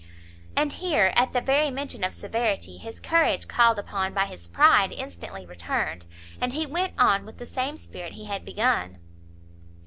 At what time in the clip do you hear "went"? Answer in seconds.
6.65-6.93